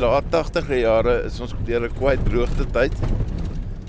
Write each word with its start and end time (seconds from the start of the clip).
laat 0.00 0.30
80er 0.32 0.78
jare 0.80 1.14
is 1.28 1.36
ons 1.44 1.52
deur 1.66 1.84
'n 1.84 1.96
kwai 1.98 2.14
droogte 2.24 2.64
tyd. 2.72 2.94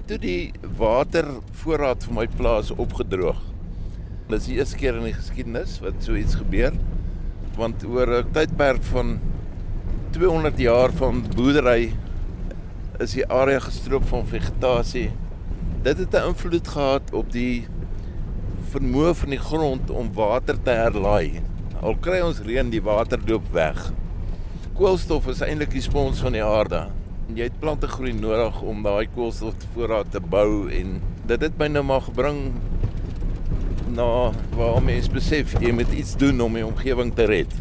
Toe 0.07 0.17
die 0.19 0.51
watervoorraad 0.79 2.03
vir 2.03 2.15
my 2.17 2.25
plaas 2.27 2.71
opgedroog. 2.71 3.39
Dit 4.27 4.41
is 4.41 4.47
die 4.47 4.57
eerste 4.57 4.77
keer 4.81 4.97
in 4.99 5.07
die 5.07 5.15
geskiedenis 5.15 5.79
wat 5.79 6.03
so 6.03 6.15
iets 6.15 6.35
gebeur. 6.35 6.73
Want 7.55 7.85
oor 7.87 8.11
'n 8.19 8.31
tydperk 8.33 8.83
van 8.91 9.19
200 10.11 10.59
jaar 10.59 10.91
van 10.91 11.23
boerdery 11.35 11.93
is 12.99 13.13
die 13.13 13.27
area 13.27 13.59
gestroop 13.59 14.03
van 14.03 14.27
vegetasie. 14.27 15.11
Dit 15.83 15.97
het 15.97 16.13
'n 16.13 16.27
invloed 16.27 16.67
gehad 16.67 17.13
op 17.13 17.31
die 17.31 17.67
vermoë 18.73 19.15
van 19.15 19.29
die 19.29 19.39
grond 19.39 19.89
om 19.89 20.13
water 20.13 20.61
te 20.61 20.71
herlaai. 20.71 21.41
Al 21.81 21.95
kry 21.95 22.19
ons 22.19 22.39
reën, 22.39 22.69
die 22.69 22.83
water 22.83 23.19
loop 23.25 23.51
weg 23.53 23.91
koolstof 24.81 25.27
is 25.29 25.43
eintlik 25.45 25.75
die 25.75 25.83
spons 25.85 26.23
van 26.25 26.33
die 26.33 26.41
aarde. 26.41 26.79
Jy 27.37 27.51
het 27.51 27.57
plante 27.61 27.85
groei 27.85 28.15
nodig 28.17 28.55
om 28.65 28.79
daai 28.81 29.05
koolstofvoorraad 29.13 30.07
te 30.09 30.19
bou 30.33 30.71
en 30.73 30.95
dit 31.29 31.43
het 31.45 31.59
my 31.59 31.67
nou 31.69 31.83
maar 31.85 32.01
gebring 32.07 32.39
na 33.93 34.07
waar 34.55 34.79
mens 34.81 35.05
besef 35.13 35.53
jy 35.61 35.69
moet 35.77 35.91
iets 35.93 36.15
doen 36.17 36.41
om 36.41 36.57
die 36.57 36.65
omgewing 36.65 37.11
te 37.13 37.27
red. 37.29 37.53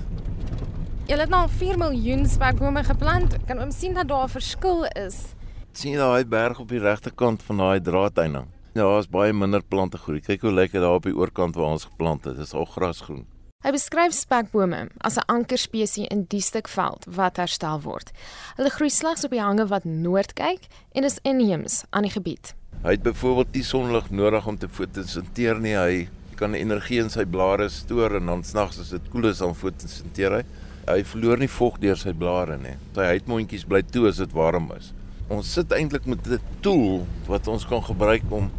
Jy 1.10 1.18
het 1.20 1.28
nou 1.28 1.42
4 1.60 1.76
miljoen 1.82 2.24
spekbome 2.24 2.86
geplant. 2.88 3.36
Kan 3.50 3.60
ons 3.66 3.76
sien 3.76 3.92
dat 4.00 4.08
daar 4.08 4.24
'n 4.24 4.36
verskil 4.38 4.86
is? 4.96 5.34
sien 5.72 6.00
daai 6.00 6.24
berg 6.24 6.58
op 6.58 6.68
die 6.68 6.80
regterkant 6.80 7.42
van 7.42 7.56
daai 7.56 7.80
draadeining. 7.80 8.46
Ja, 8.72 8.88
daar's 8.88 9.08
baie 9.10 9.32
minder 9.32 9.62
plante 9.62 9.98
groei. 9.98 10.20
Kyk 10.20 10.40
hoe 10.40 10.52
lyk 10.52 10.72
dit 10.72 10.80
daar 10.80 10.96
op 10.96 11.04
die 11.04 11.16
oorkant 11.16 11.54
waar 11.54 11.76
ons 11.76 11.84
geplant 11.84 12.24
het. 12.24 12.36
Dit 12.36 12.46
is 12.46 12.54
al 12.54 12.64
grasgroen. 12.64 13.26
Hy 13.60 13.74
beskryf 13.76 14.14
spekbome 14.16 14.86
as 15.04 15.18
'n 15.18 15.28
ankerspesie 15.28 16.06
in 16.08 16.24
die 16.32 16.40
stuk 16.40 16.68
veld 16.68 17.04
wat 17.04 17.36
herstel 17.36 17.80
word. 17.84 18.10
Hulle 18.56 18.70
groei 18.70 18.88
slegs 18.88 19.24
op 19.24 19.30
die 19.30 19.40
hange 19.40 19.66
wat 19.68 19.84
noord 19.84 20.32
kyk 20.32 20.64
en 20.94 21.04
is 21.04 21.18
inheems 21.22 21.84
aan 21.90 22.02
die 22.02 22.10
gebied. 22.10 22.54
Hy 22.82 22.90
het 22.90 23.02
byvoorbeeld 23.02 23.52
nie 23.52 23.62
sonlig 23.62 24.10
nodig 24.10 24.46
om 24.46 24.56
te 24.58 24.68
fotosinteer 24.68 25.60
nie. 25.60 25.76
Hy 25.76 26.08
kan 26.36 26.54
energie 26.54 27.00
in 27.00 27.10
sy 27.10 27.24
blare 27.24 27.68
stoor 27.68 28.16
en 28.16 28.26
dan 28.26 28.44
snags 28.44 28.80
as 28.80 28.94
dit 28.96 29.10
koel 29.10 29.28
is 29.28 29.38
dan 29.38 29.54
fotosinteer 29.54 30.38
hy. 30.38 30.44
Hy 30.88 31.04
verloor 31.04 31.38
nie 31.38 31.48
vog 31.48 31.78
deur 31.78 31.96
sy 31.96 32.12
blare 32.12 32.56
nie. 32.56 32.78
Sy 32.94 33.04
huidmondjies 33.12 33.68
bly 33.68 33.82
toe 33.82 34.08
as 34.08 34.16
dit 34.16 34.32
warm 34.32 34.72
is. 34.78 34.94
Ons 35.28 35.52
sit 35.52 35.70
eintlik 35.72 36.06
met 36.06 36.26
'n 36.26 36.40
tool 36.62 37.06
wat 37.28 37.46
ons 37.46 37.66
kan 37.66 37.82
gebruik 37.82 38.24
om 38.30 38.50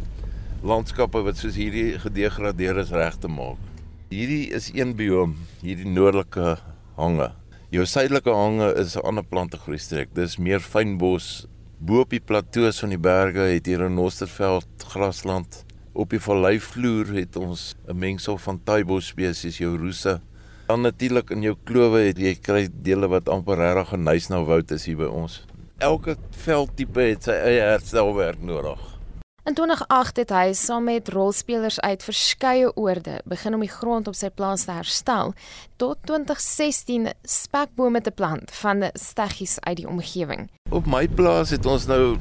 landskappe 0.62 1.22
wat 1.22 1.36
soos 1.36 1.56
hierdie 1.56 1.98
gedegradeer 1.98 2.78
is 2.78 2.90
reg 2.90 3.18
te 3.18 3.28
maak. 3.28 3.71
Hierdie 4.12 4.50
is 4.52 4.66
een 4.76 4.90
biom, 4.92 5.30
hierdie 5.62 5.88
noordelike 5.88 6.58
hange. 6.98 7.30
Jou 7.72 7.86
suidelike 7.88 8.28
hange 8.28 8.66
is 8.76 8.92
'n 8.96 9.06
ander 9.08 9.24
plantegroei 9.24 9.78
streek. 9.78 10.12
Dis 10.14 10.36
meer 10.36 10.60
fynbos. 10.60 11.46
Bo 11.78 12.00
op 12.00 12.10
die 12.10 12.20
plateaus 12.20 12.80
van 12.80 12.90
die 12.90 12.98
berge 12.98 13.40
het 13.54 13.66
hier 13.66 13.88
'n 13.88 13.94
nosterveld 13.94 14.68
grasland. 14.92 15.64
Op 15.94 16.10
die 16.10 16.20
valleivloer 16.20 17.06
het 17.14 17.36
ons 17.36 17.74
'n 17.88 17.98
mengsel 17.98 18.36
van 18.36 18.60
taibos 18.64 19.06
spesies, 19.06 19.58
jou 19.58 19.78
roese. 19.78 20.20
Dan 20.66 20.82
natuurlik 20.82 21.30
in 21.30 21.42
jou 21.42 21.56
klowe 21.64 22.00
het 22.00 22.18
jy 22.18 22.34
kry 22.34 22.68
dele 22.82 23.08
wat 23.08 23.28
amper 23.28 23.56
regtig 23.56 23.92
'n 23.92 24.04
nysna 24.04 24.44
woud 24.44 24.70
is 24.70 24.84
hier 24.84 24.96
by 24.96 25.08
ons. 25.08 25.46
Elke 25.78 26.16
veldtipe 26.30 27.00
het 27.00 27.22
sy 27.22 27.32
eie 27.32 27.60
herstelwerk 27.60 28.42
nodig. 28.42 28.91
In 29.42 29.56
2008 29.58 30.20
het 30.20 30.30
hy 30.30 30.52
saam 30.54 30.84
met 30.86 31.08
rolspelers 31.10 31.80
uit 31.82 32.04
verskeie 32.06 32.68
oorde 32.78 33.16
begin 33.26 33.56
om 33.56 33.62
die 33.64 33.72
grond 33.72 34.06
op 34.06 34.14
sy 34.14 34.28
plaas 34.30 34.68
te 34.68 34.74
herstel 34.76 35.32
tot 35.82 35.98
2016 36.06 37.08
spekbome 37.26 37.98
te 38.06 38.12
plant 38.14 38.52
van 38.60 38.84
steggies 38.94 39.56
uit 39.64 39.80
die 39.80 39.88
omgewing. 39.90 40.46
Op 40.70 40.86
my 40.86 41.08
plaas 41.10 41.50
het 41.50 41.66
ons 41.66 41.88
nou 41.90 42.20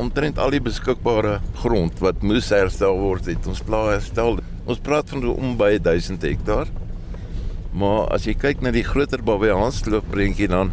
omtrent 0.00 0.40
al 0.40 0.54
die 0.56 0.62
beskikbare 0.64 1.42
grond 1.60 2.00
wat 2.00 2.24
moes 2.24 2.48
herstel 2.48 2.96
word, 3.02 3.28
het 3.28 3.44
ons 3.52 3.60
plaas 3.60 3.98
herstel. 3.98 4.40
Ons 4.64 4.80
praat 4.80 5.12
van 5.12 5.26
om 5.34 5.58
by 5.60 5.74
1000 5.76 6.24
hektaar. 6.24 6.72
Maar 7.76 8.08
as 8.16 8.24
jy 8.24 8.32
kyk 8.32 8.64
na 8.64 8.72
die 8.72 8.86
groter 8.86 9.20
Babiaansloop 9.20 10.08
prentjie 10.08 10.48
dan 10.48 10.72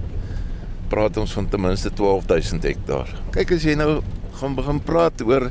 praat 0.87 1.19
ons 1.19 1.35
van 1.35 1.51
ten 1.51 1.65
minste 1.67 1.91
12000 1.91 2.71
hektaar. 2.71 3.11
Kyk 3.35 3.51
as 3.57 3.67
jy 3.67 3.75
nou 3.75 3.97
gaan 4.39 4.55
begin 4.55 4.79
praat 4.79 5.19
oor 5.27 5.49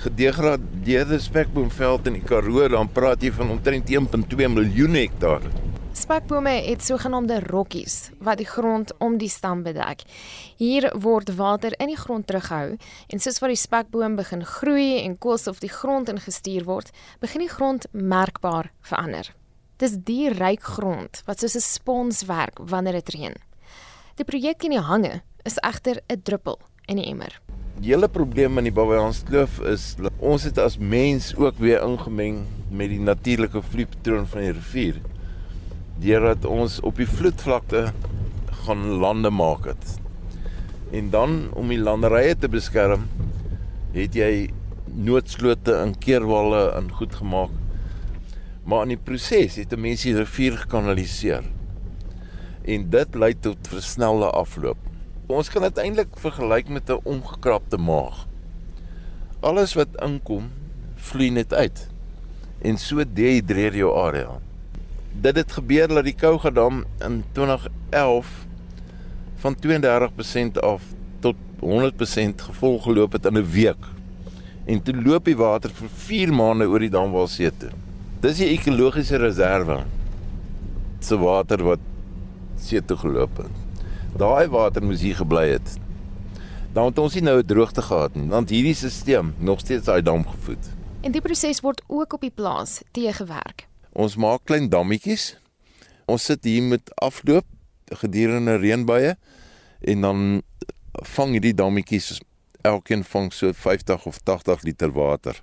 gedegradeerde 0.00 1.18
spekboomveld 1.20 2.06
in 2.06 2.16
die 2.18 2.24
Karoo, 2.24 2.68
dan 2.68 2.88
praat 2.92 3.22
jy 3.22 3.32
van 3.36 3.50
omtrent 3.52 3.90
1.2 3.90 4.48
miljoen 4.48 4.96
hektaar. 4.96 5.44
Spekbome 6.00 6.52
het 6.64 6.84
sogenaamde 6.86 7.40
rokkies 7.50 8.10
wat 8.24 8.38
die 8.40 8.46
grond 8.46 8.92
om 8.98 9.18
die 9.18 9.28
stam 9.28 9.64
bedek. 9.66 10.04
Hier 10.56 10.86
word 10.96 11.34
water 11.36 11.74
in 11.82 11.90
die 11.92 11.98
grond 11.98 12.28
terughou 12.30 12.76
en 13.10 13.20
soos 13.20 13.40
wat 13.42 13.52
die 13.52 13.60
spekboom 13.60 14.16
begin 14.16 14.46
groei 14.46 15.02
en 15.02 15.18
koolstof 15.18 15.60
die 15.60 15.72
grond 15.72 16.08
ingestuur 16.08 16.64
word, 16.64 16.94
begin 17.20 17.44
die 17.44 17.52
grond 17.52 17.84
merkbaar 17.92 18.70
verander. 18.80 19.28
Dis 19.82 19.98
die 19.98 20.30
ryk 20.32 20.64
grond 20.78 21.22
wat 21.26 21.40
soos 21.40 21.56
'n 21.56 21.66
spons 21.66 22.24
werk 22.24 22.58
wanneer 22.62 23.02
dit 23.02 23.14
reën. 23.16 23.36
Die 24.16 24.24
projek 24.24 24.64
in 24.64 24.70
die 24.70 24.86
hange 24.86 25.22
is 25.44 25.58
egter 25.60 26.00
'n 26.08 26.22
druppel 26.22 26.58
in 26.86 26.96
die 26.96 27.06
emmer. 27.10 27.40
Hele 27.80 28.10
probleem 28.12 28.58
in 28.60 28.66
die 28.68 28.74
Babajanskloof 28.76 29.54
is 29.70 29.84
ons 30.20 30.42
het 30.44 30.58
as 30.60 30.74
mens 30.76 31.30
ook 31.40 31.56
weer 31.64 31.80
ingemeng 31.80 32.42
met 32.68 32.90
die 32.92 33.00
natuurlike 33.00 33.62
vloeipatroon 33.64 34.26
van 34.28 34.44
die 34.44 34.50
rivier. 34.52 34.98
Deurdat 36.02 36.44
ons 36.44 36.76
op 36.84 37.00
die 37.00 37.08
vloedvlakte 37.08 37.86
gaan 38.66 38.84
lande 39.00 39.32
maak 39.32 39.70
het. 39.70 39.94
En 40.92 41.08
dan 41.14 41.38
om 41.56 41.72
die 41.72 41.80
landerye 41.80 42.36
te 42.36 42.52
beskerm, 42.52 43.08
het 43.96 44.20
jy 44.20 44.50
noodslote 44.84 45.78
en 45.80 45.96
keerwalle 46.04 46.66
in 46.82 46.92
goed 47.00 47.16
gemaak. 47.22 47.56
Maar 48.68 48.84
in 48.90 48.98
die 48.98 49.00
proses 49.08 49.56
het 49.56 49.72
mense 49.72 50.10
die 50.10 50.20
rivier 50.20 50.60
gekanaliseer. 50.66 51.48
En 52.60 52.88
dit 52.92 53.20
lei 53.24 53.32
tot 53.40 53.72
versnelde 53.72 54.28
afloop. 54.36 54.89
Ons 55.30 55.46
kan 55.46 55.62
dit 55.62 55.78
eintlik 55.78 56.16
vergelyk 56.18 56.68
met 56.68 56.90
'n 56.90 56.98
omgekrapte 57.06 57.78
maag. 57.78 58.26
Alles 59.40 59.74
wat 59.74 60.02
inkom, 60.02 60.50
vloei 60.96 61.30
net 61.30 61.54
uit. 61.54 61.88
En 62.58 62.78
so 62.78 63.04
dehydreer 63.12 63.76
jou 63.76 63.94
area. 63.94 64.40
Dit 65.12 65.36
het 65.36 65.52
gebeur 65.52 65.88
dat 65.88 66.04
die 66.04 66.14
Kougadam 66.14 66.84
in 66.98 67.24
2011 67.32 68.26
van 69.36 69.54
32% 69.54 70.60
af 70.60 70.82
tot 71.20 71.36
100% 71.60 72.42
gevol 72.42 72.78
geloop 72.78 73.12
het 73.12 73.26
in 73.26 73.38
'n 73.38 73.50
week. 73.50 73.84
En 74.64 74.82
toe 74.82 75.02
loop 75.02 75.24
die 75.24 75.36
water 75.36 75.70
vir 75.70 75.88
4 75.88 76.34
maande 76.34 76.66
oor 76.66 76.78
die 76.78 76.90
damwalsee 76.90 77.50
toe. 77.56 77.70
Dis 78.20 78.36
die 78.36 78.48
ekologiese 78.48 79.16
reserve. 79.16 79.84
Se 81.00 81.18
water 81.18 81.62
wat 81.64 81.80
see 82.56 82.84
toe 82.84 82.96
geloop 82.96 83.36
het. 83.36 83.59
Daai 84.16 84.48
water 84.48 84.82
moes 84.82 85.00
hier 85.00 85.16
gebly 85.16 85.48
het. 85.54 85.76
Dan 86.72 86.90
het 86.90 86.98
ons 86.98 87.14
nie 87.14 87.22
nou 87.22 87.38
'n 87.38 87.46
droogte 87.46 87.82
gehad 87.82 88.14
nie, 88.14 88.28
want 88.28 88.50
hierdie 88.50 88.74
stelsel 88.74 89.32
nog 89.38 89.60
steeds 89.60 89.84
daai 89.84 90.02
dam 90.02 90.26
gevoed. 90.28 90.70
En 91.00 91.12
die 91.12 91.20
proses 91.20 91.60
word 91.60 91.82
ook 91.86 92.12
op 92.12 92.20
die 92.20 92.30
plaas 92.34 92.82
teëgewerk. 92.92 93.68
Ons 93.92 94.16
maak 94.16 94.44
klein 94.44 94.68
dammetjies. 94.68 95.36
Ons 96.06 96.24
sit 96.24 96.44
hier 96.44 96.62
met 96.62 96.94
afloop 96.94 97.44
gedurende 97.84 98.56
reënbuie 98.56 99.16
en 99.80 100.00
dan 100.00 100.42
vang 100.92 101.30
hierdie 101.30 101.54
dammetjies 101.54 102.20
elkeen 102.62 103.04
vang 103.04 103.32
so 103.32 103.52
50 103.52 104.06
of 104.06 104.18
80 104.18 104.62
liter 104.62 104.92
water. 104.92 105.42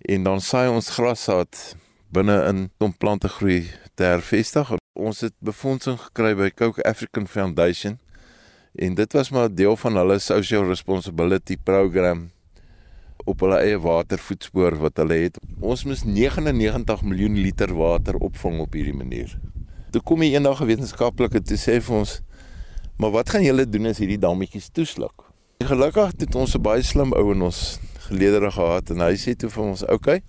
En 0.00 0.22
dan 0.22 0.40
saai 0.40 0.68
ons 0.68 0.90
grassaad 0.90 1.76
binne 2.12 2.44
in 2.50 2.70
om 2.78 2.96
plante 2.96 3.28
groei 3.28 3.70
te 3.94 4.02
hervestig. 4.04 4.81
Ons 4.92 5.22
het 5.24 5.32
befondsing 5.40 5.96
gekry 5.96 6.34
by 6.36 6.50
Coke 6.52 6.82
African 6.84 7.24
Foundation 7.24 7.94
en 8.76 8.94
dit 8.94 9.14
was 9.16 9.30
maar 9.32 9.48
deel 9.48 9.72
van 9.80 9.96
hulle 9.96 10.18
social 10.20 10.66
responsibility 10.68 11.56
program 11.56 12.26
op 13.24 13.40
hulle 13.40 13.62
eie 13.64 13.78
watervoetspoor 13.80 14.76
wat 14.82 15.00
hulle 15.00 15.16
het. 15.24 15.40
Ons 15.64 15.86
moes 15.88 16.04
99 16.04 17.06
miljoen 17.08 17.40
liter 17.40 17.72
water 17.72 18.20
opvang 18.20 18.60
op 18.60 18.76
hierdie 18.76 18.96
manier. 18.96 19.32
Toe 19.96 20.04
kom 20.04 20.20
hier 20.20 20.36
eendag 20.36 20.60
'n 20.60 20.68
wetenskaplike 20.68 21.40
te 21.40 21.56
sê 21.56 21.80
vir 21.80 21.96
ons, 21.96 22.20
"Maar 22.98 23.10
wat 23.10 23.30
gaan 23.30 23.44
julle 23.44 23.64
doen 23.64 23.86
as 23.86 23.98
hierdie 23.98 24.20
dammetjies 24.20 24.68
toesluk?" 24.68 25.32
Gelukkig 25.64 26.12
het 26.20 26.34
ons 26.34 26.54
'n 26.54 26.62
baie 26.62 26.82
slim 26.82 27.12
ou 27.12 27.32
in 27.32 27.42
ons 27.42 27.78
geleedere 28.08 28.50
gehad 28.50 28.90
en 28.90 29.00
hy 29.00 29.14
sê 29.16 29.36
toe 29.36 29.48
vir 29.48 29.64
ons, 29.64 29.82
"Oké. 29.82 29.92
Okay, 29.92 30.22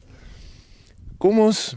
kom 1.18 1.40
ons 1.40 1.76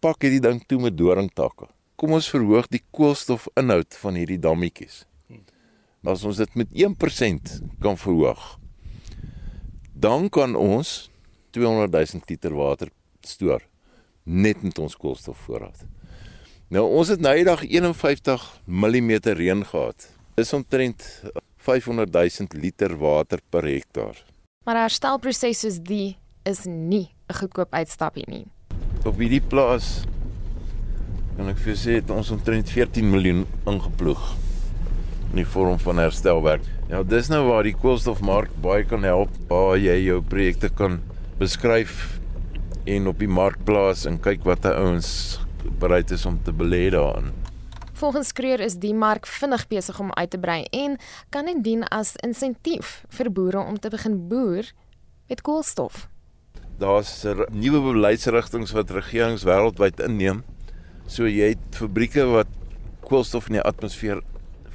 pak 0.00 0.22
hierdie 0.22 0.40
ding 0.40 0.64
toe 0.66 0.80
met 0.80 0.96
doringtakke." 0.96 1.77
Kom 1.98 2.14
ons 2.16 2.30
verhoog 2.30 2.68
die 2.70 2.82
koolstofinhoud 2.94 3.98
van 4.02 4.18
hierdie 4.18 4.38
dammetjies. 4.38 5.04
Maar 6.00 6.14
as 6.14 6.24
ons 6.24 6.38
dit 6.38 6.54
met 6.54 6.70
1% 6.70 7.54
kan 7.82 7.98
verhoog, 7.98 8.44
dan 9.98 10.28
kan 10.30 10.54
ons 10.54 11.10
200 11.50 11.90
000 11.90 12.22
liter 12.30 12.54
water 12.54 12.92
stoor 13.26 13.64
net 14.22 14.62
met 14.62 14.78
ons 14.78 14.94
koolstofvoorraad. 14.94 15.82
Nou 16.70 16.84
ons 16.86 17.10
het 17.10 17.20
nou 17.20 17.34
eendag 17.34 17.64
51 17.66 18.46
mm 18.68 19.12
reën 19.40 19.64
gehad 19.64 20.06
Dis 20.38 20.52
omtrent 20.54 21.02
500 21.56 22.12
000 22.12 22.62
liter 22.62 22.92
water 22.96 23.40
per 23.50 23.64
hektaar. 23.66 24.22
Maar 24.64 24.74
'n 24.74 24.84
herstelproses 24.86 25.60
soos 25.60 25.78
die 25.82 26.16
is 26.44 26.64
nie 26.64 27.10
'n 27.26 27.34
goedkoop 27.34 27.72
uitstapie 27.74 28.24
nie. 28.26 28.46
Op 29.04 29.18
hierdie 29.18 29.40
plaas 29.40 30.04
kan 31.38 31.52
ek 31.52 31.60
vir 31.62 31.70
jou 31.70 31.78
sê 31.78 31.92
het 32.00 32.08
ons 32.10 32.32
omtrent 32.34 32.66
14 32.74 33.06
miljoen 33.06 33.44
ingeploeg 33.70 34.22
in 35.28 35.38
die 35.38 35.46
vorm 35.46 35.76
van 35.78 36.00
herstelwerk. 36.02 36.64
Ja, 36.90 37.04
dis 37.06 37.28
nou 37.30 37.44
waar 37.46 37.62
die 37.62 37.76
koolstofmark 37.78 38.56
baie 38.64 38.82
kan 38.88 39.06
help, 39.06 39.30
waar 39.46 39.76
jy 39.78 39.94
jou 40.08 40.18
projekte 40.26 40.72
kan 40.74 40.98
beskryf 41.38 42.18
en 42.90 43.06
op 43.06 43.22
die 43.22 43.30
mark 43.30 43.60
plaas 43.68 44.02
en 44.10 44.18
kyk 44.18 44.42
wat 44.48 44.64
die 44.66 44.74
ouens 44.74 45.12
bereid 45.78 46.10
is 46.10 46.26
om 46.26 46.40
te 46.42 46.50
belê 46.50 46.88
daarin. 46.90 47.30
Volgens 47.98 48.34
Kreer 48.34 48.58
is 48.64 48.80
die 48.82 48.94
mark 48.94 49.30
vinnig 49.30 49.68
besig 49.70 50.02
om 50.02 50.10
uit 50.18 50.34
te 50.34 50.42
brei 50.42 50.64
en 50.74 50.98
kan 51.30 51.46
dit 51.46 51.62
dien 51.62 51.86
as 51.94 52.16
insentief 52.26 53.04
vir 53.14 53.30
boere 53.30 53.62
om 53.62 53.78
te 53.78 53.94
begin 53.94 54.24
boer 54.26 54.66
met 55.30 55.46
koolstof. 55.46 56.08
Daar's 56.82 57.22
nuwe 57.54 57.92
beleidsrigtinge 57.92 58.74
wat 58.74 58.90
regerings 58.90 59.46
wêreldwyd 59.46 60.02
inneem. 60.02 60.42
So 61.08 61.24
jy 61.24 61.54
het 61.54 61.76
fabrieke 61.78 62.26
wat 62.28 62.50
koolstof 63.08 63.48
in 63.48 63.56
die 63.56 63.64
atmosfeer 63.64 64.20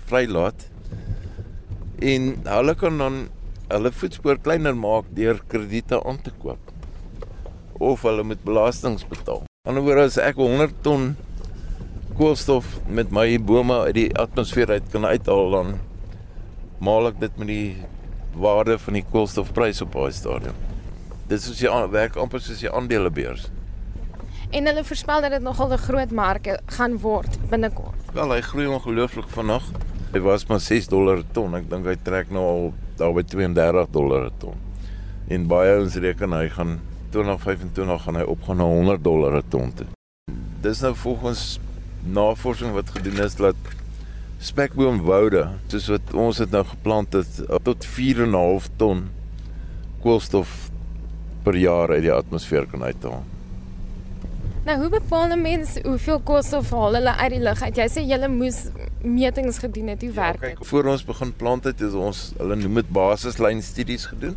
vrylaat 0.10 0.66
en 2.04 2.34
hulle 2.48 2.74
kan 2.80 2.98
dan 2.98 3.20
hulle 3.70 3.92
voetspoor 3.94 4.42
kleiner 4.44 4.76
maak 4.76 5.08
deur 5.16 5.40
krediete 5.52 6.02
aan 6.02 6.18
te 6.26 6.34
koop 6.42 6.74
of 7.84 8.04
hulle 8.08 8.26
moet 8.26 8.42
belastings 8.46 9.06
betaal. 9.10 9.44
Aan 9.68 9.78
die 9.78 9.84
ander 9.84 10.02
wyse 10.02 10.18
as 10.18 10.20
ek 10.26 10.42
100 10.42 10.82
ton 10.86 11.14
koolstof 12.18 12.68
met 12.90 13.14
my 13.14 13.28
bome 13.38 13.80
uit 13.88 13.98
die 13.98 14.10
atmosfeer 14.26 14.74
uit 14.74 14.92
kan 14.94 15.06
uithaal 15.06 15.54
dan 15.54 15.74
maal 16.84 17.10
ek 17.14 17.20
dit 17.22 17.42
met 17.42 17.50
die 17.50 17.70
waarde 18.34 18.80
van 18.82 18.98
die 18.98 19.06
koolstofprys 19.14 19.82
op 19.86 19.94
daai 19.94 20.14
stadium. 20.18 20.58
Dit 21.30 21.46
is 21.46 21.62
jy 21.62 21.70
werk 21.94 22.18
amper 22.18 22.42
soos 22.42 22.62
jy 22.66 22.74
aandelebeurs. 22.74 23.52
En 24.54 24.68
hulle 24.70 24.84
voorspel 24.86 25.22
dat 25.22 25.32
dit 25.34 25.42
nogal 25.42 25.72
'n 25.74 25.78
groot 25.78 26.12
mark 26.12 26.60
gaan 26.66 26.98
word 27.00 27.38
binnekort. 27.50 28.02
Wel, 28.14 28.32
hy 28.32 28.42
groei 28.42 28.68
ongelooflik 28.68 29.30
vinnig. 29.30 29.64
Hy 30.12 30.20
was 30.20 30.46
maar 30.46 30.60
6 30.60 30.88
dollar 30.88 31.16
per 31.16 31.32
ton. 31.32 31.56
Ek 31.56 31.70
dink 31.70 31.86
hy 31.86 31.96
trek 32.04 32.30
nou 32.30 32.44
al 32.46 32.74
daar 32.98 33.14
by 33.14 33.24
32 33.24 33.88
dollar 33.90 34.22
per 34.22 34.38
ton. 34.38 34.56
En 35.28 35.48
baie 35.48 35.80
ons 35.80 35.96
reken 35.96 36.32
hy 36.32 36.50
gaan 36.50 36.80
2025 37.10 38.04
gaan 38.04 38.16
hy 38.16 38.22
opgaan 38.22 38.58
na 38.58 38.64
100 38.64 39.04
dollar 39.04 39.32
per 39.32 39.50
ton 39.50 39.74
toe. 39.74 39.88
Dis 40.62 40.82
nou 40.82 40.96
volgens 40.96 41.60
navorsing 42.06 42.74
wat 42.74 42.90
gedoen 42.90 43.24
is 43.26 43.36
dat 43.36 43.56
spekboomwoude, 44.38 45.50
soos 45.68 45.88
wat 45.88 46.14
ons 46.14 46.38
dit 46.38 46.52
nou 46.52 46.64
geplant 46.64 47.14
het, 47.14 47.46
tot 47.64 47.86
4.5 47.86 48.70
ton 48.78 49.10
koolstof 50.02 50.70
per 51.44 51.56
jaar 51.56 51.90
uit 51.90 52.02
die 52.02 52.14
atmosfeer 52.14 52.68
kan 52.68 52.84
uithaal. 52.84 53.24
Nou, 54.64 54.78
hoe 54.80 54.90
bepaal 54.90 55.28
'n 55.28 55.42
mens 55.42 55.78
hoeveel 55.84 56.20
koolstof 56.20 56.70
haal 56.70 56.94
hulle 56.94 57.16
uit 57.16 57.30
die 57.30 57.40
lug 57.40 57.62
uit? 57.62 57.76
Jy 57.76 57.88
sê 57.90 58.02
jy 58.08 58.28
moes 58.28 58.68
metings 59.02 59.58
gedoen 59.58 59.88
het, 59.88 60.02
hoe 60.02 60.14
ja, 60.14 60.16
werk 60.16 60.42
dit? 60.42 60.50
Ja, 60.50 60.66
voor 60.66 60.86
ons 60.86 61.06
begin 61.06 61.36
plant 61.36 61.64
het, 61.64 61.80
het 61.80 61.94
ons 61.94 62.34
hulle 62.38 62.56
noem 62.56 62.74
dit 62.74 62.90
basislyn 62.90 63.62
studies 63.62 64.06
gedoen 64.06 64.36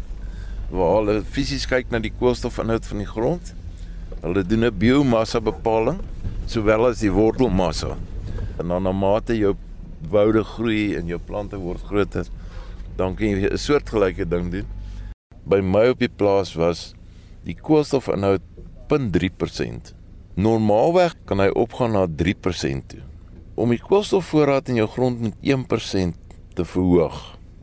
waar 0.71 0.97
hulle 0.97 1.23
fisies 1.23 1.67
kyk 1.67 1.91
na 1.91 1.99
die 1.99 2.13
koolstofinhoud 2.19 2.87
van 2.87 2.99
die 2.99 3.07
grond. 3.07 3.55
Hulle 4.21 4.43
doen 4.43 4.65
'n 4.65 4.79
biomassa 4.79 5.41
bepaling 5.41 6.01
sowel 6.47 6.87
as 6.87 6.99
die 6.99 7.13
wortelmassa. 7.13 7.97
En 8.59 8.69
dan 8.69 8.83
na 8.83 8.93
mate 8.93 9.39
jou 9.39 9.55
woude 10.11 10.45
groei 10.45 10.97
en 10.97 11.07
jou 11.07 11.19
plante 11.19 11.57
word 11.57 11.83
groter, 11.83 12.27
dan 12.97 13.15
kan 13.15 13.27
jy 13.27 13.49
'n 13.53 13.59
soortgelyke 13.59 14.29
ding 14.29 14.51
doen. 14.51 14.67
By 15.45 15.61
my 15.61 15.89
op 15.89 15.99
die 15.99 16.09
plaas 16.17 16.55
was 16.55 16.95
die 17.45 17.55
koolstofinhoud 17.55 18.43
0.3%. 18.89 19.96
Normaalweg 20.37 21.15
kan 21.25 21.41
hy 21.41 21.47
opgaan 21.57 21.95
na 21.97 22.03
3% 22.05 22.91
toe. 22.93 23.01
Om 23.57 23.71
die 23.73 23.81
koolstofvoorraad 23.81 24.67
in 24.69 24.83
jou 24.83 24.89
grond 24.93 25.21
met 25.25 25.37
1% 25.41 26.35
te 26.53 26.65
verhoog, 26.69 27.21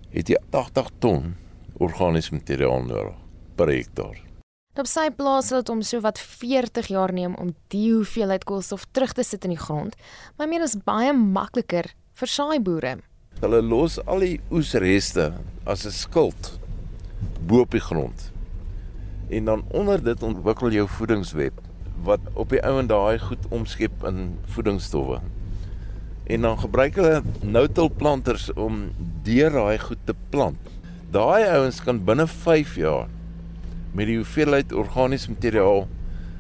het 0.09 0.31
jy 0.33 0.39
80 0.49 0.87
ton 1.03 1.27
organiese 1.77 2.33
materiaal 2.33 2.81
nodig 2.87 3.19
per 3.59 3.69
hektaar. 3.69 4.15
Op 4.73 4.89
sy 4.89 5.03
plaas 5.13 5.51
sal 5.51 5.61
dit 5.61 5.69
om 5.69 5.83
so 5.85 6.01
wat 6.01 6.17
40 6.17 6.89
jaar 6.89 7.13
neem 7.13 7.35
om 7.37 7.51
die 7.69 7.91
hoeveelheid 7.91 8.47
koolstof 8.49 8.87
terug 8.89 9.13
te 9.13 9.21
sit 9.21 9.45
in 9.45 9.53
die 9.53 9.61
grond, 9.61 9.93
maar 10.33 10.49
meer 10.49 10.65
is 10.65 10.73
baie 10.73 11.13
makliker 11.13 11.91
vir 12.17 12.31
saai 12.37 12.57
boere. 12.57 12.95
Hulle 13.43 13.59
los 13.61 13.99
al 14.07 14.25
die 14.25 14.39
oesreste 14.49 15.29
as 15.69 15.85
'n 15.85 15.93
skild 15.93 16.57
bo 17.45 17.61
op 17.61 17.77
die 17.77 17.85
grond. 17.85 18.31
En 19.29 19.45
dan 19.45 19.63
onder 19.69 20.01
dit 20.03 20.23
ontwikkel 20.23 20.71
jou 20.71 20.87
voedingsweb 20.87 21.53
wat 22.03 22.19
op 22.33 22.49
die 22.49 22.61
ouend 22.63 22.91
daai 22.91 23.19
goed 23.19 23.47
omskep 23.49 24.03
in 24.07 24.37
voedingsstowwe. 24.55 25.21
En 26.23 26.41
dan 26.41 26.59
gebruik 26.59 26.95
hulle 26.95 27.23
no-till 27.41 27.89
planters 27.89 28.49
om 28.53 28.91
deur 29.23 29.51
daai 29.51 29.79
goed 29.79 30.05
te 30.05 30.15
plant. 30.29 30.71
Daai 31.11 31.43
ouens 31.55 31.81
kan 31.83 32.03
binne 32.03 32.27
5 32.27 32.75
jaar 32.75 33.09
met 33.93 34.09
die 34.09 34.17
hoeveelheid 34.17 34.73
organiese 34.73 35.29
materiaal 35.31 35.85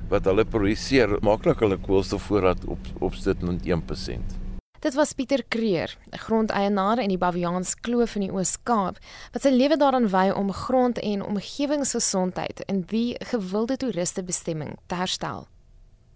wat 0.09 0.25
hulle 0.29 0.45
produseer, 0.45 1.17
maklik 1.25 1.61
hulle 1.63 1.77
koolstofvoorraad 1.81 2.65
op 2.65 3.03
opsit 3.09 3.41
met 3.45 3.65
1%. 3.65 4.39
Dit 4.83 4.97
was 4.99 5.13
Pieter 5.13 5.43
Kreer, 5.47 5.97
'n 6.11 6.17
grondeienaar 6.17 6.99
in 6.99 7.07
die 7.07 7.17
Baviaans 7.17 7.75
Kloof 7.75 8.15
in 8.15 8.21
die 8.21 8.31
Oos-Kaap, 8.31 8.97
wat 9.31 9.41
sy 9.41 9.49
lewe 9.49 9.77
daaraan 9.77 10.09
wy 10.09 10.29
om 10.29 10.51
grond- 10.51 10.99
en 10.99 11.23
omgewingsgesondheid 11.23 12.59
in 12.67 12.81
die 12.81 13.15
gewilde 13.19 13.77
toeristebestemming 13.77 14.77
te 14.87 14.95
herstel. 14.95 15.47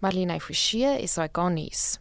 Marlene 0.00 0.38
Forsie 0.40 1.02
is 1.02 1.18
nuus. 1.50 1.98